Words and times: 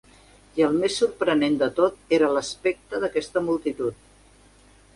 I 0.59 0.63
el 0.67 0.71
més 0.83 0.95
sorprenent 1.01 1.59
de 1.59 1.67
tot 1.81 2.17
era 2.19 2.31
l'aspecte 2.37 3.03
d'aquesta 3.07 3.47
multitud. 3.51 4.01